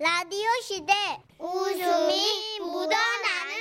[0.00, 0.92] 라디오 시대
[1.40, 3.54] 웃음이 묻어나는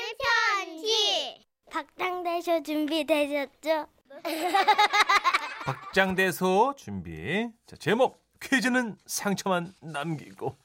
[0.63, 3.87] 편지 박장대쇼 준비되셨죠?
[5.65, 7.49] 박장대소 준비.
[7.65, 10.55] 자, 제목 퀴즈는 상처만 남기고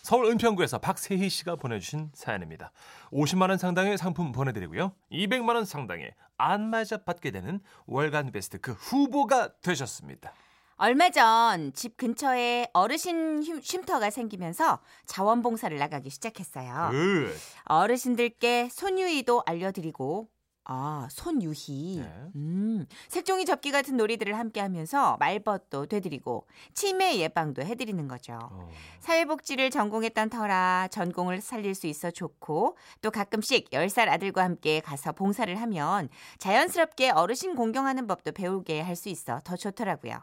[0.00, 2.72] 서울 은평구에서 박세희 씨가 보내주신 사연입니다.
[3.12, 4.94] 50만 원 상당의 상품 보내드리고요.
[5.12, 10.32] 200만 원 상당의 안마자 받게 되는 월간 베스트 그 후보가 되셨습니다.
[10.78, 16.90] 얼마 전 집 근처에 어르신 쉼- 쉼터가 생기면서 자원봉사를 나가기 시작했어요.
[16.92, 17.32] Good.
[17.64, 20.28] 어르신들께 손유희도 알려드리고
[20.70, 22.30] 아 손유희 네.
[22.36, 28.38] 음 색종이 접기 같은 놀이들을 함께 하면서 말벗도 되드리고 치매 예방도 해드리는 거죠.
[28.42, 35.12] 어, 사회복지를 전공했던 터라 전공을 살릴 수 있어 좋고 또 가끔씩 10살 아들과 함께 가서
[35.12, 40.18] 봉사를 하면 자연스럽게 어르신 공경하는 법도 배우게 할 수 있어 더 좋더라고요.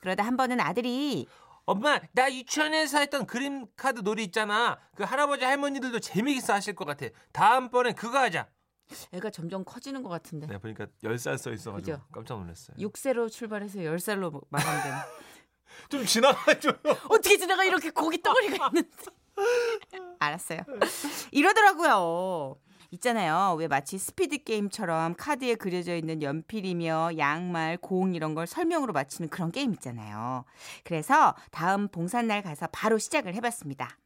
[0.00, 1.26] 그러다 한 번은 아들이
[1.64, 4.78] 엄마, 나 유치원에서 했던 그림 카드 놀이 있잖아.
[4.94, 7.06] 그 할아버지 할머니들도 재미있어 하실 것 같아.
[7.32, 8.46] 다음번엔 그거 하자.
[9.12, 10.46] 애가 점점 커지는 것 같은데.
[10.46, 12.06] 내가 보니까 10살 써 있어가지고 그죠?
[12.12, 12.76] 깜짝 놀랐어요.
[12.78, 14.98] 6세로 출발해서 10살로 마감되는
[15.90, 16.74] 좀 지나가줘요.
[17.10, 17.64] 어떻게 지나가?
[17.64, 18.90] 이렇게 고기 덩어리가 있는데.
[20.18, 20.60] 알았어요.
[21.30, 22.56] 이러더라고요.
[22.90, 23.54] 있잖아요.
[23.58, 29.52] 왜 마치 스피드 게임처럼 카드에 그려져 있는 연필이며 양말 공 이런 걸 설명으로 맞히는 그런
[29.52, 30.44] 게임 있잖아요.
[30.84, 33.98] 그래서 다음 봉산날 가서 바로 시작을 해봤습니다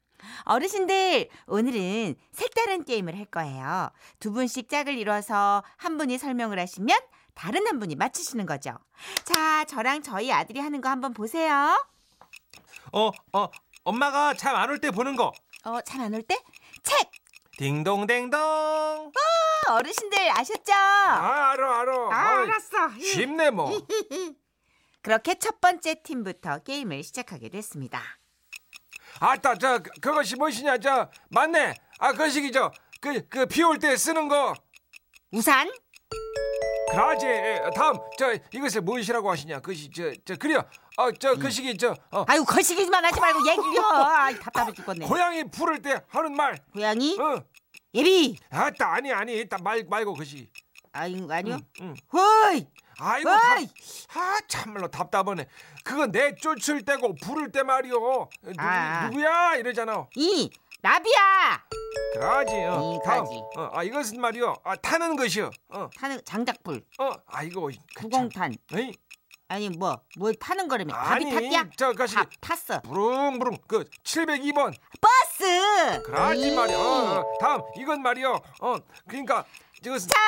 [0.44, 6.98] 어르신들 오늘은 색다른 게임을 할 거예요 두 분씩 짝을 이뤄서 한 분이 설명을 하시면
[7.34, 8.78] 다른 한 분이 맞히시는 거죠
[9.24, 11.84] 자 저랑 저희 아들이 하는 거 한번 보세요
[12.92, 13.48] 어, 어,
[13.84, 15.32] 엄마가 잠 안 올 때 보는 거.
[15.64, 16.38] 어, 잘안올 때?
[16.82, 17.10] 책!
[17.56, 18.38] 딩동댕동.
[18.40, 20.72] 어, 어르신들 아셨죠?
[20.72, 21.92] 아, 알아, 알아.
[22.10, 22.90] 아, 어이, 알았어.
[23.00, 23.70] 쉽네 뭐.
[25.02, 28.02] 그렇게 첫 번째 팀부터 게임을 시작하게 됐습니다.
[29.24, 31.74] 아따, 저 그- 그것이 무엇이냐, 저 맞네.
[32.00, 34.52] 아, 그것이 저그 그 비 올 때 쓰는 거.
[35.30, 35.70] 우산?
[36.90, 37.26] 그러지.
[37.26, 39.60] 예, 다음 저 이것을 무엇이라고 하시냐?
[39.60, 40.64] 그것이 저저 그려.
[40.98, 43.78] 어, 저 그식이 저 어, 아유, 거시기만 하지 말고 얘기를 해.
[44.04, 45.06] 아이, 답답해 죽겠네.
[45.06, 46.58] 고양이 부를 때 하는 말.
[46.72, 47.16] 고양이?
[47.18, 47.42] 어.
[47.94, 48.36] 예비?
[48.50, 50.50] 아따, 아니 아니, 일단 말 말고 그것이.
[50.92, 51.58] 아유, 아니요.
[51.80, 51.94] 응.
[52.12, 52.66] 허이!
[53.02, 53.66] 아이고, 어이!
[54.08, 55.46] 답, 아 참말로 답답하네.
[55.84, 58.28] 그건 내 쫓을 때고 부를 때 말이요.
[58.42, 59.06] 누, 아.
[59.08, 60.06] 누구야 이러잖아.
[60.16, 60.50] 이!
[60.80, 61.64] 나비야!
[62.14, 62.54] 그러지.
[62.68, 63.00] 어.
[63.04, 63.24] 다음.
[63.24, 63.42] 이거지.
[63.56, 64.56] 어, 아 이것은 말이요.
[64.64, 65.50] 아 타는 것이요.
[65.70, 66.82] 어, 타는, 장작불.
[66.98, 67.70] 어, 아이고.
[67.96, 68.54] 구공탄.
[68.74, 68.92] 에이,
[69.48, 70.94] 아니, 뭐, 뭐 타는 거라며.
[70.94, 71.70] 아니, 탔냐?
[71.76, 72.80] 저 것이 답 탔어.
[72.80, 74.74] 부릉부릉 그 702번.
[75.00, 76.02] 버스!
[76.04, 76.56] 그러지 음.
[76.56, 76.76] 말이야.
[76.78, 76.80] 어,
[77.20, 78.40] 어, 다음 이건 말이요.
[78.60, 78.76] 어,
[79.06, 79.44] 그러니까
[79.84, 80.18] 이것은 자,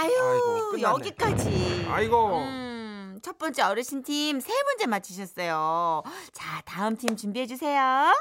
[0.00, 0.80] 아이고, 아유, 아이고.
[0.82, 1.86] 여기까지.
[1.88, 2.36] 아이고.
[2.36, 6.02] 음, 첫 번째 어르신 팀 세 문제 맞히셨어요.
[6.32, 8.12] 자, 다음 팀 준비해 주세요.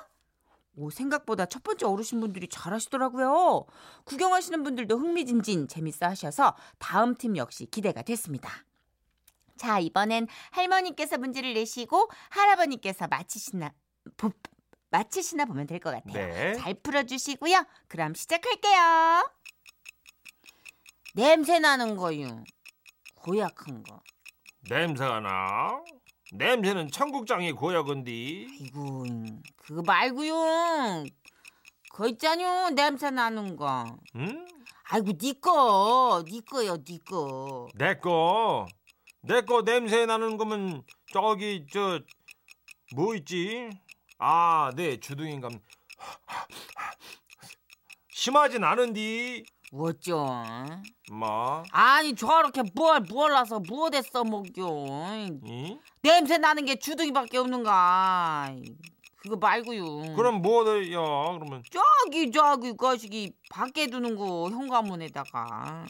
[0.75, 3.65] 오, 생각보다 첫 번째 어르신 분들이 잘하시더라고요.
[4.05, 8.49] 구경하시는 분들도 흥미진진 재밌어 하셔서 다음 팀 역시 기대가 됐습니다.
[9.57, 13.71] 자, 이번엔 할머니께서 문제를 내시고 할아버님께서 맞히시나
[14.17, 14.31] 보,
[14.89, 16.13] 맞히시나 보면 될 것 같아요.
[16.27, 16.55] 네.
[16.55, 17.65] 잘 풀어주시고요.
[17.87, 19.29] 그럼 시작할게요.
[21.13, 22.43] 냄새 나는 거요.
[23.15, 24.01] 고약한 거.
[24.69, 25.81] 냄새가 나.
[26.33, 28.47] 냄새는 청국장이 고약은디.
[28.59, 29.03] 이고
[29.57, 31.03] 그거 말고요.
[31.91, 33.85] 그 있잖요 냄새 나는 거.
[34.15, 34.47] 응?
[34.89, 37.67] 아이고 니 거, 니 거요, 니 거.
[37.75, 38.65] 내 거.
[39.21, 41.99] 내 거 냄새 나는 거면 저기 저
[42.95, 43.71] 뭐 있지?
[44.19, 45.59] 아, 네, 주둥이감.
[48.09, 49.43] 심하진 않은디.
[49.75, 50.65] 어쩌?
[51.11, 51.63] 뭐?
[51.71, 54.85] 아니 저렇게 뭘 몰라서 뭐 됐어 먹요.
[55.45, 55.79] 이?
[56.03, 58.53] 냄새 나는 게 주둥이밖에 없는가.
[59.15, 60.15] 그거 말고요.
[60.15, 61.39] 그럼 뭐요?
[61.39, 65.85] 그러면 저기 저기 거시기 밖에 두는 거 현관문에다가.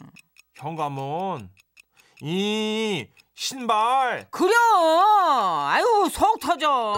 [0.54, 1.50] 현관문.
[2.22, 4.28] 이 신발.
[4.30, 4.54] 그래.
[5.66, 6.94] 아유 속 터져.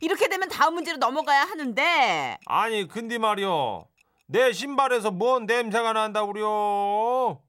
[0.00, 3.86] 이렇게 되면 다음 문제로 넘어가야 하는데 아니, 근데 말이요.
[4.26, 7.40] 내 신발에서 뭔 냄새가 난다구려.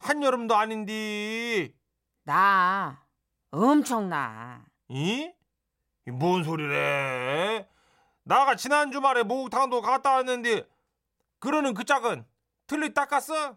[0.00, 1.74] 한여름도 아닌디.
[2.24, 3.04] 나
[3.50, 4.64] 엄청나.
[4.88, 5.30] 이?
[6.06, 7.66] 이뭔 소리래?
[8.24, 10.66] 나가 지난 주말에 목욕탕도 갔다 왔는데
[11.38, 12.24] 그러는 그 짝은
[12.66, 13.56] 틀리 닦았어?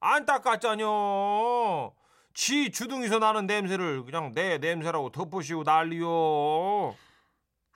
[0.00, 1.92] 안 닦았잖여.
[2.34, 6.94] 지 주둥이서 나는 냄새를 그냥 내 냄새라고 덮으시고 난리요.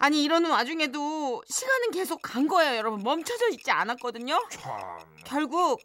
[0.02, 3.04] 아니 이러는 와중에도 시간은 계속 간 거예요, 여러분.
[3.04, 4.36] 멈춰져 있지 않았거든요.
[4.50, 4.98] 참.
[5.24, 5.80] 결국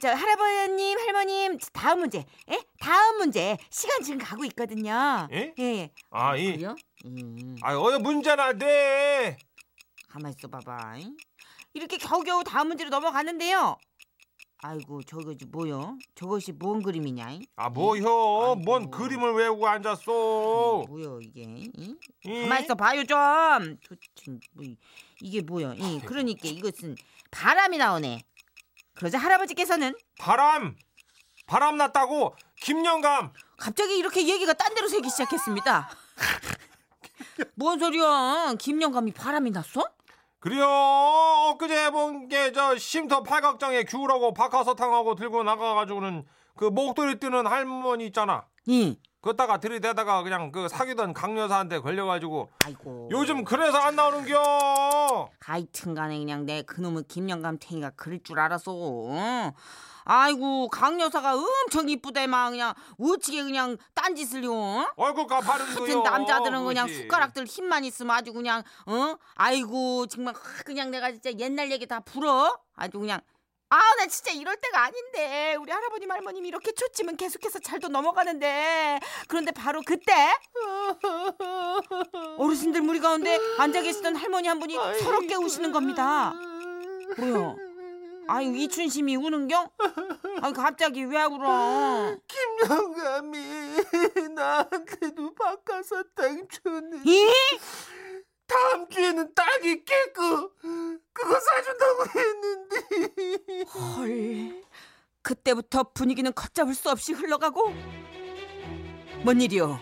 [0.00, 2.26] 자, 할아버님, 할머님, 다음 문제.
[2.50, 2.60] 예?
[2.80, 3.56] 다음 문제.
[3.70, 5.28] 시간 지금 가고 있거든요.
[5.30, 5.54] 예?
[5.60, 5.92] 예.
[6.10, 6.74] 아, 이, 그래요?
[7.04, 9.38] 음, 아, 어여 문제나 돼.
[10.08, 10.96] 가만 있어 봐봐.
[10.96, 11.16] 잉?
[11.72, 13.76] 이렇게 겨우겨우 다음 문제로 넘어가는데요.
[14.64, 15.98] 아이고, 저것이 뭐요?
[16.14, 17.30] 저것이 뭔 그림이냐?
[17.32, 17.42] 잉?
[17.56, 18.54] 아, 뭐요?
[18.64, 18.90] 뭔.
[18.92, 20.84] 그림을 외우고 앉았어?
[20.88, 21.42] 뭐요, 이게?
[21.42, 21.96] 잉?
[22.24, 22.40] 이?
[22.42, 23.16] 가만 있어 봐요 좀.
[23.84, 24.76] 도대체 뭐 이-
[25.20, 25.74] 이게 뭐요?
[25.74, 26.94] 이 그러니까 이것은
[27.32, 28.22] 바람이 나오네.
[28.94, 30.76] 그러자 할아버지께서는 바람,
[31.46, 33.32] 바람 났다고 김영감.
[33.56, 35.90] 갑자기 이렇게 얘기가 딴 데로 새기 시작했습니다.
[37.56, 38.54] 뭔 소리야?
[38.60, 39.90] 김영감이 바람이 났어?
[40.42, 40.66] 그래요.
[40.66, 46.24] 엊그제 본 게 저 쉼터 팔각정에 귤하고 박하사탕하고 들고 나가가지고는
[46.56, 48.44] 그 목도리 뜨는 할머니 있잖아.
[48.66, 48.98] 이.
[49.20, 53.08] 그따가 들이대다가 그냥 그 사귀던 강여사한테 걸려가지고 아이고.
[53.12, 55.30] 요즘 그래서 안 나오는겨.
[55.38, 58.72] 하여튼간에 그냥 내 그놈의 김영감 탱이가 그럴 줄 알았어.
[58.74, 59.52] 어?
[60.04, 64.52] 아이고 강 여사가 엄청 이쁘대만 그냥 어찌게 그냥 딴짓을요.
[64.52, 64.86] 어?
[64.96, 66.02] 얼굴가 바른 같은 거요.
[66.02, 67.02] 남자들은 그냥 그렇지.
[67.02, 72.00] 숟가락들 힘만 있으면 아주 그냥 어 아이고 정말 하, 그냥 내가 진짜 옛날 얘기 다
[72.00, 73.20] 불어 아주 그냥
[73.68, 78.98] 아 나 진짜 이럴 때가 아닌데 우리 할아버님 할머님 이렇게 초치면 계속해서 잘도 넘어가는데
[79.28, 80.12] 그런데 바로 그때
[82.38, 86.32] 어르신들 무리 가운데 앉아 계시던 할머니 한 분이 서럽게 우시는 겁니다
[87.18, 87.54] 뭐야
[88.28, 89.70] 아유 이춘심이 우는겨?
[90.42, 92.16] 아유 갑자기 왜 울어?
[92.28, 93.38] 김영감이
[94.34, 97.10] 나한테도 박하사탕 줬는데.
[97.10, 97.28] 이?
[98.46, 100.50] 다음 주에는 딸기 깨고.
[101.12, 103.64] 그거 사준다고 했는데.
[103.64, 104.62] 헐.
[105.22, 107.72] 그때부터 분위기는 걷잡을 수 없이 흘러가고.
[109.24, 109.78] 뭔 일이요?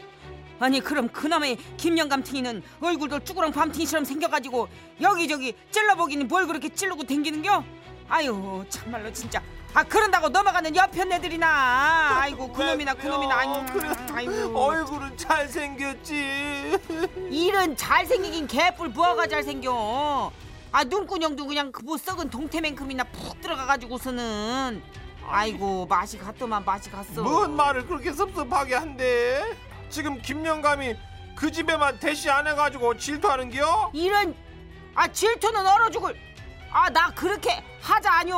[0.58, 4.69] 아니 그럼 그놈의 김영감 팅이는 얼굴도 쭈그랑 밤팅이처럼 생겨가지고
[5.00, 7.64] 여기저기 찔러보기는 뭘 그렇게 찔르고 댕기는겨?
[8.10, 9.40] 아유 참말로 진짜.
[9.72, 12.18] 아 그런다고 넘어가는 옆편 애들이나.
[12.22, 13.64] 아이고 그놈이나 그놈이나.
[13.66, 13.88] 그래.
[14.12, 14.58] 아이고.
[14.58, 16.78] 얼굴은 잘생겼지.
[17.30, 20.32] 일은 잘생기긴 개뿔 부어가 잘생겨.
[20.72, 24.82] 아 눈구녕도 그냥 그뭐 썩은 동태만큼이나 푹 들어가가지고서는.
[25.28, 27.22] 아이고 맛이 갔더만 맛이 갔어.
[27.22, 29.56] 뭔 말을 그렇게 섭섭하게 한대?
[29.88, 30.96] 지금 김영감이
[31.36, 33.92] 그 집에만 대시 안 해가지고 질투하는겨?
[33.94, 34.34] 이런
[34.96, 36.16] 아 질투는 얼어 죽을
[36.72, 38.37] 아 나 그렇게 하자 아뇨.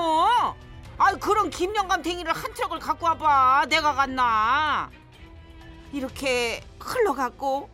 [0.98, 4.90] 아 그런 김영감 탱이를 한 트럭을 갖고 와봐 내가 갔나.
[5.92, 7.68] 이렇게 흘러갔고.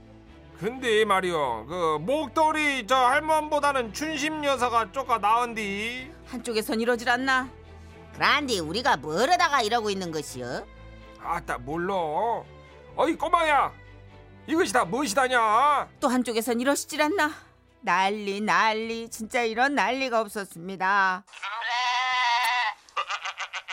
[0.58, 6.10] 근데 말이요 그 목도리 저 할멈보다는 춘심 여사가 쪼까 나은디?
[6.26, 7.48] 한쪽에선 이러질 않나?
[8.14, 10.64] 그란데 우리가 뭐러다가 이러고 있는 것이여?
[11.22, 11.94] 아따 몰라.
[12.96, 13.72] 어이 꼬마야.
[14.48, 15.88] 이것이 다 무엇이다냐?
[16.00, 17.30] 또 한쪽에선 이러시질 않나
[17.80, 19.08] 난리 난리.
[19.08, 21.24] 진짜 이런 난리가 없었습니다.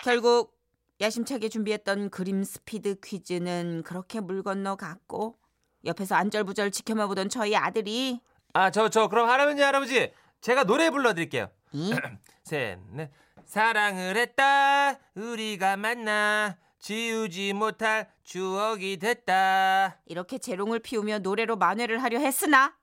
[0.03, 0.55] 결국
[1.01, 5.37] 야심차게 준비했던 그림 스피드 퀴즈는 그렇게 물 건너 갔고
[5.83, 8.21] 옆에서 안절부절 지켜만 보던 저희 아들이
[8.53, 10.13] 아 저 저 그럼 할아버지 할아버지.
[10.41, 11.49] 제가 노래 불러드릴게요.
[11.71, 11.93] 이?
[12.45, 13.11] 셋넷.
[13.45, 14.97] 사랑을 했다.
[15.15, 16.57] 우리가 만나.
[16.79, 19.97] 지우지 못할 추억이 됐다.
[20.05, 22.75] 이렇게 재롱을 피우며 노래로 만회를 하려 했으나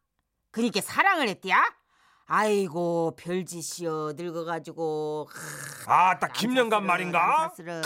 [0.53, 1.61] 그니까 사랑을 했디야?
[2.27, 5.29] 아이고 별짓이여 늙어가지고
[5.87, 7.83] 아따 김영감 말인가 사스러.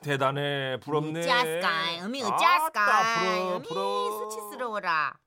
[0.00, 4.30] 대단해 부럽네 짜스까이 음이 음이 부러워.
[4.30, 5.18] 수치스러워라.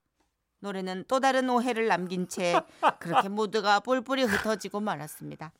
[0.61, 2.59] 노래는 또 다른 오해를 남긴 채
[2.99, 5.51] 그렇게 모두가 뿔뿔이 흩어지고 말았습니다.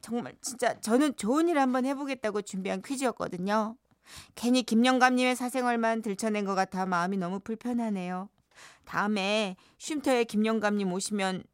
[0.00, 3.76] 정말 진짜 저는 좋은 일 한번 해보겠다고 준비한 퀴즈였거든요.
[4.34, 8.28] 괜히 김영감님의 사생활만 들춰낸 것 같아 마음이 너무 불편하네요.
[8.84, 11.44] 다음에 쉼터에 김영감님 오시면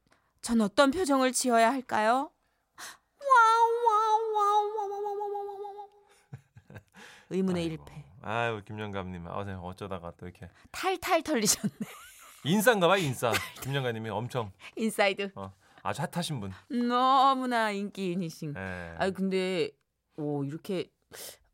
[0.42, 2.30] 전 어떤 표정을 지어야 할까요?
[7.30, 8.04] 의문의 일패.
[8.22, 11.74] 아유 김영감님 아 네, 어쩌다가 또 이렇게 탈탈 털리셨네.
[12.44, 13.32] 인싸인가봐 인싸
[13.62, 15.32] 김영감님이 엄청 인싸이신.
[15.34, 18.54] 어, 아주 hot하신 분 너무나 인기인이신.
[18.56, 18.94] 예.
[18.98, 19.70] 아니 근데
[20.16, 20.90] 오 이렇게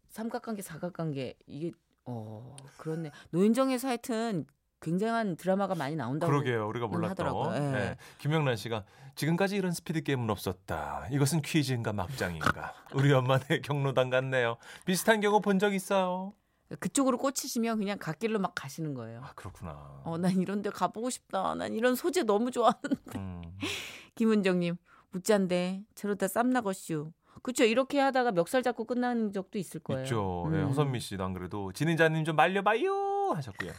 [0.08, 1.72] 삼각관계 사각관계 이게
[2.04, 4.46] 어 그렇네 노인정에서 하여튼
[4.80, 7.54] 굉장한 드라마가 많이 나온다고 그러게요 우리가 몰랐던 하더라고요.
[7.54, 7.78] 예.
[7.90, 7.96] 예.
[8.18, 8.84] 김영란 씨가
[9.14, 14.56] 지금까지 이런 스피드 게임은 없었다 이것은 퀴즈인가 막장인가 우리 엄마네 경로당 같네요
[14.86, 16.32] 비슷한 경우 본 적 있어요
[16.78, 19.22] 그쪽으로 꽂히시면 그냥 갓길로 막 가시는 거예요.
[19.24, 21.54] 아 그렇구나 어 난 이런 데 가보고 싶다.
[21.56, 23.18] 난 이런 소재 너무 좋아하는데.
[23.18, 23.42] 음.
[24.14, 24.76] 김은정님
[25.10, 27.10] 묻잔데 저러다 쌈나거슈.
[27.42, 30.04] 그쵸 이렇게 하다가 멱살 잡고 끝나는 적도 있을 거예요.
[30.04, 30.68] 있죠 예, 음.
[30.68, 33.72] 허선미 씨도 안 그래도 진인자님 좀 말려봐요 하셨고요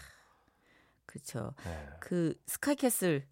[1.12, 1.54] 그쵸.
[1.68, 1.90] 예.
[2.00, 3.28] 그 스카이캐슬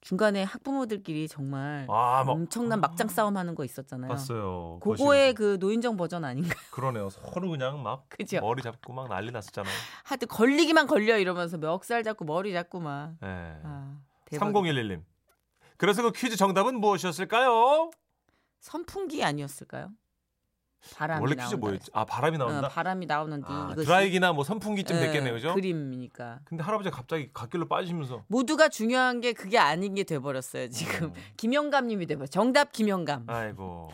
[0.00, 4.08] 중간에 학부모들끼리 정말 아, 막 엄청난 막장 싸움 하는 거 있었잖아요.
[4.08, 4.78] 봤어요.
[4.80, 5.34] 그거의.
[5.34, 6.54] 그 노인정 버전 아닌가요?
[6.70, 7.10] 그러네요.
[7.10, 8.40] 서로 그냥 막 그죠?
[8.40, 9.72] 머리 잡고 막 난리 났었잖아요.
[10.04, 13.14] 하여튼 걸리기만 걸려 이러면서 멱살 잡고 머리 잡고 막.
[13.22, 13.26] 예.
[13.64, 14.46] 아, 대박.
[14.46, 15.02] 3011님.
[15.76, 17.90] 그래서 그 퀴즈 정답은 무엇이었을까요?
[18.60, 19.90] 선풍기 아니었을까요?
[20.94, 21.90] 바람이 원래 퀴즈 뭐였지?
[21.92, 22.50] 아 바람이 그래서.
[22.50, 22.66] 나온다.
[22.66, 25.54] 어, 바람이 나오는데 아, 드라이기나 뭐 선풍기쯤 예, 됐겠네요, 그죠?
[25.54, 26.40] 그림이니까.
[26.44, 31.10] 근데 할아버지가 갑자기 갓길로 빠지시면서 모두가 중요한 게 그게 아닌 게 돼버렸어요 지금.
[31.10, 31.12] 어.
[31.36, 32.26] 김영감님이 돼버.
[32.26, 33.24] 정답 김영감.
[33.28, 33.90] 아이고.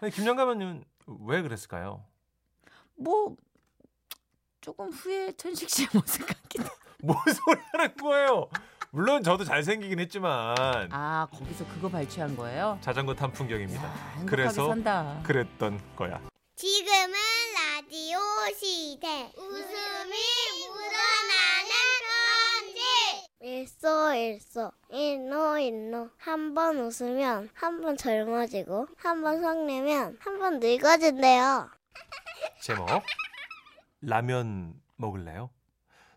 [0.00, 0.84] 아니, 김영감은
[1.26, 2.04] 왜 그랬을까요?
[2.96, 3.36] 뭐
[4.60, 6.34] 조금 후에 천식 씨의 모습 해.
[7.04, 8.48] 뭔 소리 하는 거예요?
[8.94, 10.54] 물론 저도 잘생기긴 했지만
[10.92, 12.78] 아 거기서 그거 발췌한 거예요?
[12.80, 13.82] 자전거 탄 풍경입니다.
[13.82, 15.20] 야, 행복하게 그래서 산다.
[15.24, 16.20] 그랬던 거야.
[16.54, 17.12] 지금은
[17.74, 18.18] 라디오
[18.56, 19.32] 시대.
[19.36, 20.14] 웃음이
[20.68, 21.72] 묻어나는
[22.62, 22.80] 편지.
[23.40, 30.60] 일소 일소 일노 일노 한 번 웃으면 한 번 젊어지고 한 번 성내면 한 번
[30.60, 31.68] 늙어진대요.
[32.62, 32.86] 제목
[34.02, 35.50] 라면 먹을래요?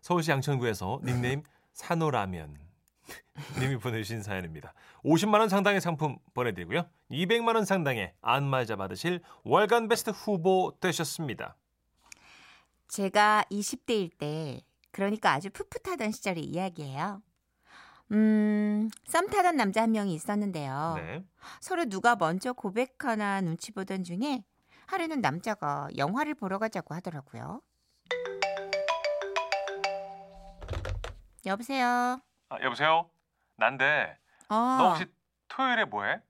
[0.00, 1.42] 서울시 양천구에서 닉네임
[1.74, 2.67] 산호라면
[3.60, 4.74] 님이 보내주신 사연입니다.
[5.04, 6.88] 50만 원 상당의 상품 보내드리고요.
[7.10, 11.56] 200만 원 상당의 안마자 받으실 월간 베스트 후보 되셨습니다.
[12.88, 17.22] 제가 20대일 때, 그러니까 아주 풋풋하던 시절의 이야기예요.
[18.12, 20.94] 음, 썸 타던 남자 한 명이 있었는데요.
[20.96, 21.24] 네.
[21.60, 24.44] 서로 누가 먼저 고백하나 눈치 보던 중에
[24.86, 27.60] 하루는 남자가 영화를 보러 가자고 하더라고요.
[31.44, 32.20] 여보세요.
[32.50, 33.10] 아, 여보세요?
[33.56, 35.06] 난데 어, 너 혹시
[35.48, 36.20] 토요일에 뭐해?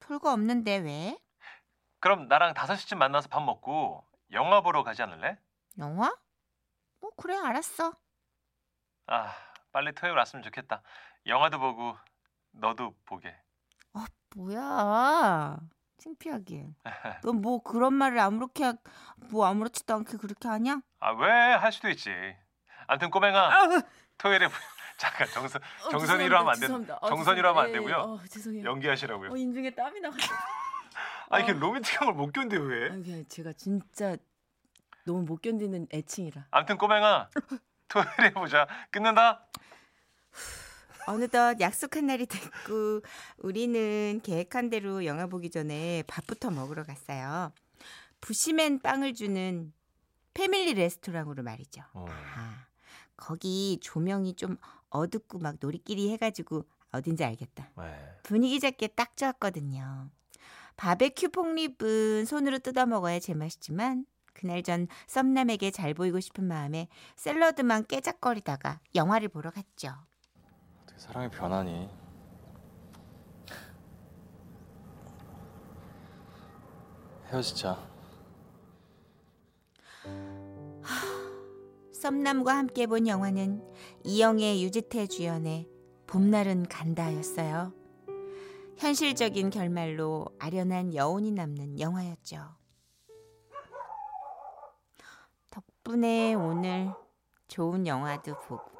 [0.00, 1.18] 별거 없는데 왜?
[2.00, 5.36] 그럼 나랑 5시쯤 만나서 밥 먹고 영화 보러 가지 않을래?
[5.78, 6.08] 영화?
[7.00, 7.92] 어, 그래, 알았어.
[9.06, 9.34] 아,
[9.72, 10.82] 빨리 토요일 왔으면 좋겠다.
[11.26, 11.96] 영화도 보고
[12.52, 13.34] 너도 보게.
[14.36, 15.58] 뭐야?
[15.98, 16.68] 창피하게.
[17.24, 18.74] 넌 뭐 그런 말을 아무렇게 하-
[19.30, 20.80] 뭐 아무렇지도 않게 그렇게 하냐?
[21.00, 21.28] 아, 왜?
[21.30, 22.10] 할 수도 있지.
[22.86, 23.50] 아무튼 꼬맹아,
[24.18, 24.54] 토요일에 보-
[24.98, 26.66] 잠깐 정선 정선이로 하면 안 돼.
[27.08, 27.96] 정선이로 하면 안 되고요.
[27.96, 28.64] 어, 죄송해요.
[28.64, 29.30] 연기하시라고요.
[29.32, 30.34] 어, 인중에 땀이 나가지고.
[31.30, 32.90] 아, 이렇게 로맨틱한 걸 못 견뎌 왜?
[32.90, 34.16] 아니, 그냥 제가 진짜
[35.06, 36.46] 너무 못 견디는 애칭이라.
[36.50, 37.30] 아무튼 꼬맹아,
[37.88, 38.66] 토요일에 보자.
[38.90, 39.46] 끊는다.
[41.06, 43.00] 어느덧 약속한 날이 됐고
[43.38, 47.52] 우리는 계획한 대로 영화 보기 전에 밥부터 먹으러 갔어요.
[48.20, 49.72] 부시맨 빵을 주는
[50.34, 51.82] 패밀리 레스토랑으로 말이죠.
[51.94, 52.04] 어.
[52.10, 52.66] 아,
[53.16, 54.58] 거기 조명이 좀
[54.90, 57.70] 어둡고 막 놀이끼리 해가지고 어딘지 알겠다.
[57.76, 58.18] 네.
[58.22, 60.10] 분위기 잡기에 딱 좋았거든요.
[60.76, 68.80] 바베큐 폭립은 손으로 뜯어 먹어야 제맛이지만 그날 전 썸남에게 잘 보이고 싶은 마음에 샐러드만 깨작거리다가
[68.94, 69.92] 영화를 보러 갔죠.
[70.82, 71.90] 어떻게 사람이 변하니?
[77.30, 77.76] 헤어지자.
[81.98, 83.60] 썸남과 함께 본 영화는
[84.04, 85.68] 이영애 유지태 주연의
[86.06, 87.74] 봄날은 간다였어요.
[88.76, 92.54] 현실적인 결말로 아련한 여운이 남는 영화였죠.
[95.50, 96.94] 덕분에 오늘
[97.48, 98.70] 좋은 영화도 보고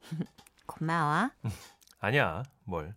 [0.66, 1.30] 고마워.
[1.98, 2.94] 아니야, 뭘?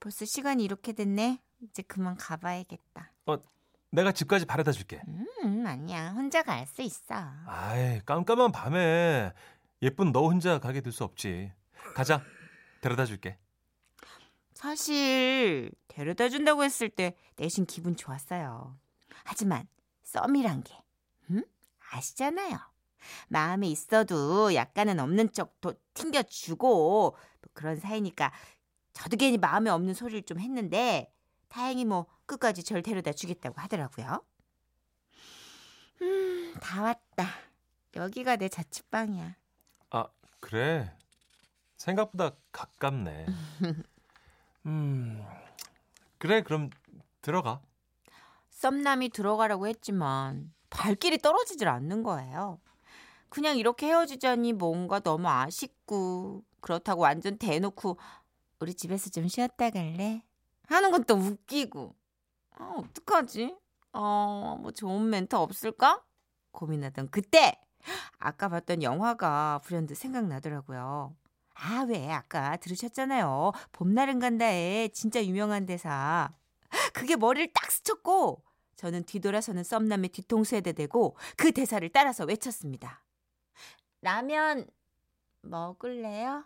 [0.00, 1.40] 벌써 시간이 이렇게 됐네.
[1.60, 3.12] 이제 그만 가봐야겠다.
[3.90, 5.00] 내가 집까지 바래다 줄게.
[5.44, 6.10] 음, 아니야.
[6.10, 7.14] 혼자 갈 수 있어.
[7.46, 9.32] 아이, 깜깜한 밤에
[9.82, 11.52] 예쁜 너 혼자 가게 될 수 없지.
[11.94, 12.22] 가자.
[12.80, 13.38] 데려다 줄게.
[14.54, 18.76] 사실 데려다 준다고 했을 때 내심 기분 좋았어요.
[19.24, 19.66] 하지만
[20.02, 20.74] 썸이란 게
[21.30, 21.44] 음?
[21.90, 22.58] 아시잖아요.
[23.28, 27.18] 마음에 있어도 약간은 없는 척도 튕겨주고 뭐
[27.52, 28.32] 그런 사이니까
[28.92, 31.12] 저도 괜히 마음에 없는 소리를 좀 했는데
[31.48, 34.22] 다행히 뭐 끝까지 절 데려다 주겠다고 하더라고요.
[36.02, 37.26] 음, 다 왔다.
[37.96, 39.36] 여기가 내 자취방이야.
[40.40, 40.92] 그래.
[41.76, 43.26] 생각보다 가깝네.
[44.66, 45.24] 음.
[46.18, 46.70] 그래, 그럼
[47.22, 47.60] 들어가.
[48.50, 52.60] 썸남이 들어가라고 했지만 발길이 떨어지질 않는 거예요.
[53.28, 57.98] 그냥 이렇게 헤어지자니 뭔가 너무 아쉽고 그렇다고 완전 대놓고
[58.60, 60.24] 우리 집에서 좀 쉬었다 갈래?
[60.68, 61.94] 하는 건또 웃기고
[62.58, 63.56] 아, 어떡하지?
[63.92, 66.04] 어, 뭐 좋은 멘트 없을까?
[66.52, 67.60] 고민하던 그때
[68.18, 71.16] 아까 봤던 영화가 불현듯 생각나더라고요.
[71.54, 73.52] 아, 왜 아까 들으셨잖아요.
[73.72, 76.32] 봄날은 간다에 진짜 유명한 대사.
[76.92, 78.44] 그게 머리를 딱 스쳤고
[78.76, 83.02] 저는 뒤돌아서는 썸남의 뒤통수에 대고 그 대사를 따라서 외쳤습니다.
[84.02, 84.66] 라면
[85.42, 86.44] 먹을래요?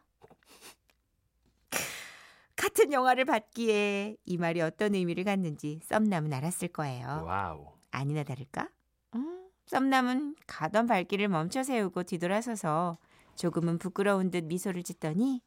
[2.62, 7.24] 같은 영화를 봤기에 이 말이 어떤 의미를 갖는지 썸남은 알았을 거예요.
[7.26, 7.72] Wow.
[7.90, 8.68] 아니나 다를까?
[9.16, 12.98] 음, 썸남은 가던 발길을 멈춰 세우고 뒤돌아서서
[13.34, 15.42] 조금은 부끄러운 듯 미소를 짓더니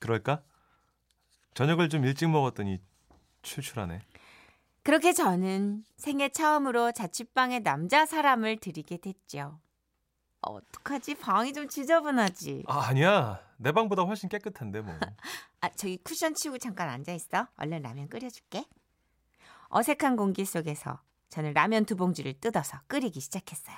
[0.00, 0.42] 그럴까?
[1.54, 2.80] 저녁을 좀 일찍 먹었더니
[3.42, 4.00] 출출하네.
[4.82, 9.60] 그렇게 저는 생애 처음으로 자취방에 남자 사람을 들이게 됐죠.
[10.40, 11.14] 어떡하지?
[11.14, 12.64] 방이 좀 지저분하지.
[12.66, 13.45] 아, 아니야.
[13.58, 14.94] 내 방보다 훨씬 깨끗한데 뭐.
[15.60, 17.48] 아, 저기 쿠션 치우고 잠깐 앉아 있어.
[17.56, 18.64] 얼른 라면 끓여줄게.
[19.68, 23.76] 어색한 공기 속에서 저는 라면 두 봉지를 뜯어서 끓이기 시작했어요.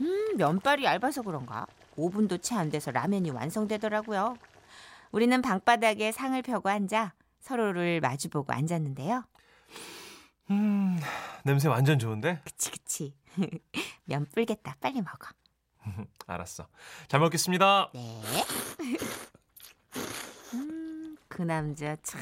[0.00, 1.66] 음, 면발이 얇아서 그런가?
[1.96, 4.36] 5분도 채 안 돼서 라면이 완성되더라고요.
[5.10, 9.24] 우리는 방바닥에 상을 펴고 앉아 서로를 마주보고 앉았는데요.
[10.50, 10.98] 음,
[11.44, 12.40] 냄새 완전 좋은데?
[12.44, 13.14] 그치, 그치.
[14.04, 14.76] 면 불겠다.
[14.80, 15.28] 빨리 먹어.
[16.26, 16.68] 알았어.
[17.08, 17.90] 잘 먹겠습니다.
[17.94, 18.22] 네.
[20.54, 22.20] 음, 그 남자 참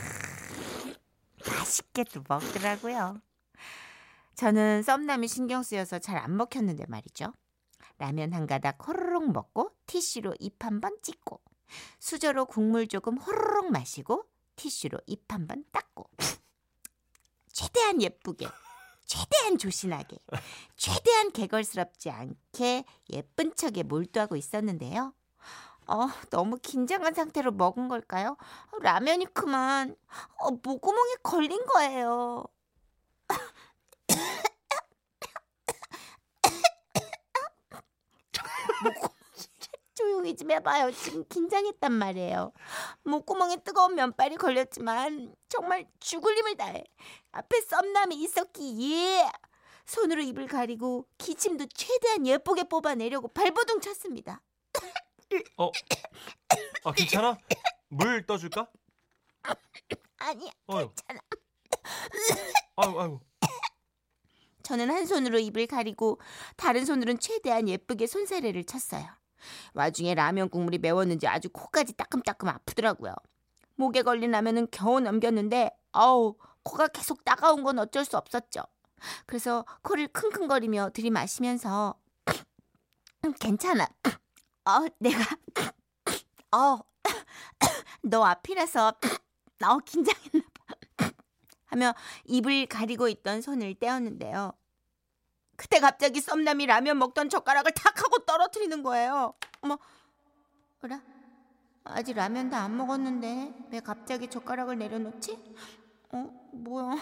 [1.46, 3.20] 맛있게도 먹더라고요.
[4.34, 7.32] 저는 썸남이 신경 쓰여서 잘 안 먹혔는데 말이죠.
[7.98, 11.40] 라면 한 가닥 호로록 먹고 티슈로 입 한번 찍고
[11.98, 14.24] 수저로 국물 조금 호로록 마시고
[14.56, 16.10] 티슈로 입 한 번 닦고
[17.52, 18.46] 최대한 예쁘게
[19.06, 20.18] 최대한 조신하게
[20.76, 25.14] 최대한 개걸스럽지 않게 예쁜 척에 몰두하고 있었는데요.
[25.88, 28.36] 어, 너무 긴장한 상태로 먹은 걸까요?
[28.72, 29.94] 어, 라면이 그만
[30.40, 32.44] 어, 목구멍에 걸린 거예요.
[38.82, 39.15] 목구
[40.26, 40.90] 멍 조용히 좀 해봐요.
[40.90, 42.52] 지금 긴장했단 말이에요.
[43.04, 46.82] 목구멍에 뜨거운 면발이 걸렸지만 정말 죽을 힘을 다해
[47.30, 49.30] 앞에 썸남이 있었기에
[49.84, 54.42] 손으로 입을 가리고 기침도 최대한 예쁘게 뽑아내려고 발버둥 쳤습니다.
[55.56, 55.70] 어,
[56.84, 57.38] 아 괜찮아?
[57.88, 58.68] 물 떠줄까?
[60.18, 60.92] 아니야, 어휴.
[60.92, 61.20] 괜찮아.
[62.76, 63.20] 아유, 아유.
[64.64, 66.20] 저는 한 손으로 입을 가리고
[66.56, 69.06] 다른 손으로는 최대한 예쁘게 손사래를 쳤어요.
[69.74, 73.14] 와중에 라면 국물이 매웠는지 아주 코까지 따끔따끔 아프더라고요.
[73.76, 78.62] 목에 걸린 라면은 겨우 넘겼는데 아우 코가 계속 따가운 건 어쩔 수 없었죠.
[79.26, 81.94] 그래서 코를 킁킁거리며 들이마시면서
[83.24, 83.86] 음, 괜찮아.
[84.64, 85.18] 어, 내가
[86.56, 86.78] 어,
[88.02, 88.88] 너 앞이라서
[89.64, 90.42] 어, 긴장했나
[90.96, 91.10] 봐.
[91.66, 91.94] 하며
[92.24, 94.52] 입을 가리고 있던 손을 떼었는데요.
[95.56, 99.34] 그때 갑자기 썸남이 라면 먹던 젓가락을 탁 하고 떨어뜨리는 거예요.
[99.60, 99.78] 어머,
[100.82, 101.00] 어라?
[101.84, 105.38] 아직 라면 다 안 먹었는데 왜 갑자기 젓가락을 내려놓지?
[106.12, 106.96] 어, 뭐야?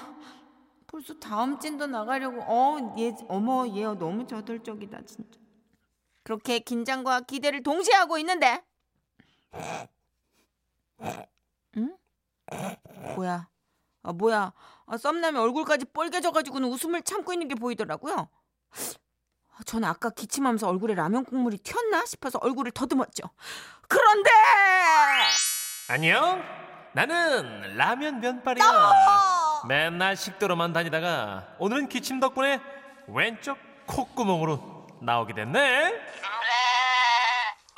[0.86, 2.40] 벌써 다음 찐도 나가려고.
[2.42, 5.40] 어, 얘, 어머, 얘 너무 저돌적이다 진짜.
[6.22, 8.62] 그렇게 긴장과 기대를 동시에 하고 있는데,
[11.76, 11.96] 응?
[13.16, 13.48] 뭐야?
[14.02, 14.52] 아, 뭐야?
[14.86, 18.28] 아, 썸남이 얼굴까지 뻘개져가지고는 웃음을 참고 있는 게 보이더라고요.
[19.56, 23.24] 아, 전 아까 기침하면서 얼굴에 라면 국물이 튀었나 싶어서 얼굴을 더듬었죠.
[23.88, 24.30] 그런데
[25.88, 26.42] 안녕.
[26.92, 28.64] 나는 라면 면발이야.
[29.68, 32.60] 맨날 식도로만 다니다가 오늘은 기침 덕분에
[33.08, 35.92] 왼쪽 콧구멍으로 나오게 됐네.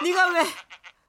[0.02, 0.42] 네가 왜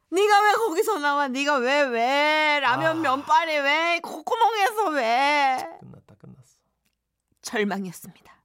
[0.09, 1.27] 네가 왜 거기서 나와?
[1.27, 3.01] 네가 왜 왜 라면 아.
[3.01, 5.57] 면발에 왜 콧구멍에서 왜?
[5.81, 6.57] 끝났다, 끝났어.
[7.41, 8.36] 절망이었습니다.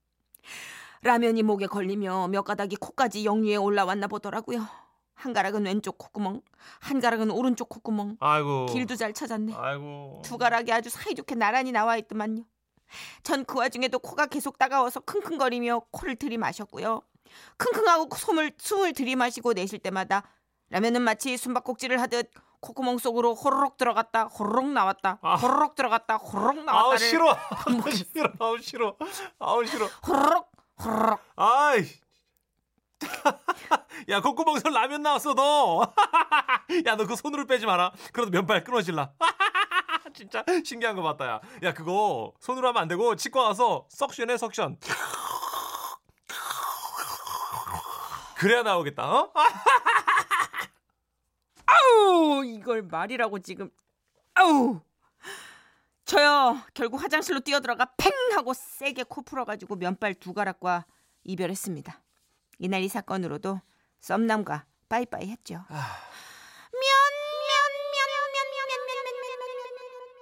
[1.02, 4.66] 라면이 목에 걸리며 몇 가닥이 코까지 역류해 올라왔나 보더라고요.
[5.14, 6.40] 한 가락은 왼쪽 콧구멍,
[6.80, 8.16] 한 가락은 오른쪽 콧구멍.
[8.20, 8.66] 아이고.
[8.66, 9.52] 길도 잘 찾았네.
[9.54, 10.22] 아이고.
[10.24, 12.44] 두 가락이 아주 사이좋게 나란히 나와 있더만요.
[13.22, 17.02] 전 그 와중에도 코가 계속 따가워서 킁킁거리며 코를 들이마셨고요.
[17.58, 20.22] 킁킁하고 숨을, 숨을 들이마시고 내쉴 때마다
[20.70, 25.34] 라면은 마치 숨바꼭질을 하듯 콧구멍 속으로 호로록 들어갔다 호로록 나왔다 아.
[25.36, 27.30] 호로록 들어갔다 호로록 아우 나왔다를 싫어.
[27.30, 28.32] 아우 싫어.
[28.38, 28.96] 아우 싫어.
[29.38, 29.86] 아우 싫어.
[30.06, 30.51] 호로록
[31.36, 31.86] 아이.
[34.08, 35.82] 야, 콧구멍에서 라면 나왔어, 너.
[36.86, 37.92] 야, 너 그 손으로 빼지 마라.
[38.12, 39.12] 그래도 면발 끊어질라.
[40.14, 41.40] 진짜 신기한 거 봤다, 야.
[41.62, 44.78] 야, 그거 손으로 하면 안 되고 치과 가서 석션해, 석션.
[48.36, 49.32] 그래야 나오겠다, 어?
[51.66, 53.70] 아우 이걸 말이라고 지금
[54.34, 54.80] 아우
[56.16, 60.84] 저요 결국 화장실로 뛰어들어가 팽 하고 세게 코 풀어가지고 면발 두 가락과
[61.24, 62.02] 이별했습니다.
[62.58, 63.58] 이날 이 사건으로도
[64.00, 65.64] 썸남과 빠이빠이 했죠.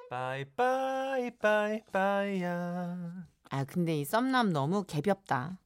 [0.09, 2.97] 빠이빠이, 빠이빠이야.
[3.51, 5.59] 아 근데 이 썸남 너무 개볍다.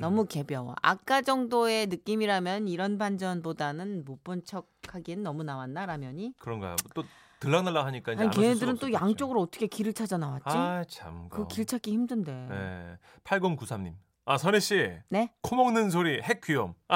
[0.00, 0.74] 너무 개벼워.
[0.82, 6.34] 아까 정도의 느낌이라면 이런 반전보다는 못 본 척하기엔 너무 나왔나 라면이?
[6.38, 6.76] 그런가요?
[6.94, 7.04] 또
[7.40, 8.92] 들락날락 하니까 이제 아니 걔네들은 또 없었겠죠.
[9.04, 10.44] 양쪽으로 어떻게 길을 찾아 나왔지?
[10.48, 12.32] 아 참 그 길 찾기 힘든데.
[12.50, 12.96] 네.
[13.24, 13.94] 8093님.
[14.24, 14.92] 아, 선혜 씨.
[15.08, 15.32] 네?
[15.40, 16.74] 코 먹는 소리 핵 귀염.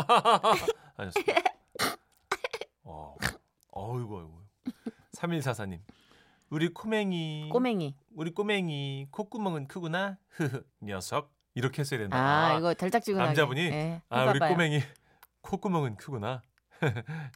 [0.96, 1.42] 하셨습니다.
[2.84, 3.16] 어.
[3.70, 4.32] 어이구 어이구.
[5.16, 5.80] 3144님.
[6.50, 7.48] 우리 코맹이.
[7.50, 7.94] 꼬맹이.
[8.16, 10.18] 우리 꼬맹이 콧구멍은 크구나.
[10.30, 10.62] 흐흐.
[10.82, 11.32] 녀석.
[11.54, 12.16] 이렇게 했어야 된다.
[12.16, 13.26] 아, 이거 달짝지근하게.
[13.28, 13.60] 남자분이?
[13.60, 14.52] 예, 아, 우리 해봐봐요.
[14.54, 14.80] 꼬맹이
[15.42, 16.42] 콧구멍은 크구나.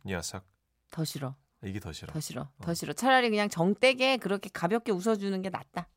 [0.05, 0.45] 녀석.
[0.91, 1.35] 더 싫어.
[1.65, 2.13] 이게 더 싫어.
[2.13, 2.49] 더 싫어.
[2.61, 2.93] 더 싫어.
[2.93, 5.89] 차라리 그냥 정되게 그렇게 가볍게 웃어주는 게 낫다.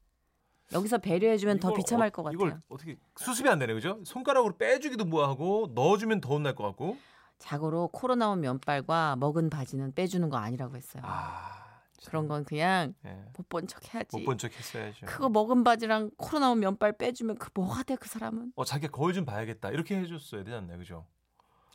[0.72, 2.36] 여기서 배려해주면 더 비참할 어- 것 같아요.
[2.36, 4.00] 이걸 어떻게 수습이 안 되네, 그죠?
[4.06, 6.98] 손가락으로 빼주기도 뭐하고 넣어주면 더 혼날 것 같고.
[7.40, 11.02] 자고로 코로 나 온 면발과 먹은 바지는 빼주는 거 아니라고 했어요.
[11.06, 12.10] 아, 참.
[12.10, 13.26] 그런 건 그냥 예.
[13.38, 14.18] 못본 척 해야지.
[14.18, 15.06] 못 본 척 했어야죠.
[15.06, 18.52] 그거 먹은 바지랑 코로 나 온 면발 빼주면 그 뭐가 돼 그 사람은?
[18.56, 19.72] 어, 자기가 거울 좀 봐야겠다.
[19.72, 21.06] 이렇게 해줬어야 되지 않나요, 그죠?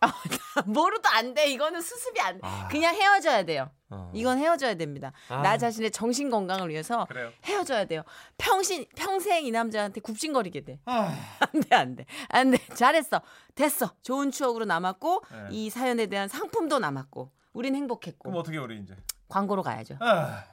[0.67, 1.51] 뭐로도 안 돼.
[1.51, 2.41] 이거는 수습이 안 돼.
[2.43, 3.71] 아, 그냥 헤어져야 돼요.
[3.91, 4.11] 어.
[4.15, 5.13] 이건 헤어져야 됩니다.
[5.29, 7.31] 아, 나 자신의 정신 건강을 위해서 그래요.
[7.45, 8.03] 헤어져야 돼요.
[8.39, 10.81] 평신 평생 이 남자한테 굽신거리게 돼.
[10.87, 12.07] 아, 안 돼, 안 돼.
[12.29, 12.59] 안 돼.
[12.75, 13.21] 잘했어.
[13.55, 13.95] 됐어.
[14.03, 15.39] 좋은 추억으로 남았고 네.
[15.51, 18.97] 이 사연에 대한 상품도 남았고 우린 행복했고 그럼 어떻게 우리 이제?
[19.29, 19.97] 광고로 가야죠.
[20.01, 20.45] 아,